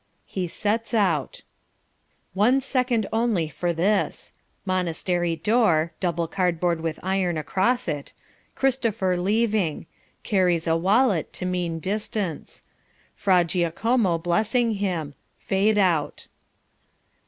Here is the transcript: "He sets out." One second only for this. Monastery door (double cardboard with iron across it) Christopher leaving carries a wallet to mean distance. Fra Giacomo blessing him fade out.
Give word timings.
"He 0.25 0.47
sets 0.47 0.95
out." 0.95 1.43
One 2.33 2.59
second 2.59 3.05
only 3.13 3.47
for 3.49 3.71
this. 3.71 4.33
Monastery 4.65 5.35
door 5.35 5.91
(double 5.99 6.27
cardboard 6.27 6.81
with 6.81 6.99
iron 7.03 7.37
across 7.37 7.87
it) 7.87 8.11
Christopher 8.55 9.15
leaving 9.15 9.85
carries 10.23 10.65
a 10.65 10.75
wallet 10.75 11.31
to 11.33 11.45
mean 11.45 11.77
distance. 11.77 12.63
Fra 13.13 13.43
Giacomo 13.43 14.17
blessing 14.17 14.71
him 14.71 15.13
fade 15.37 15.77
out. 15.77 16.25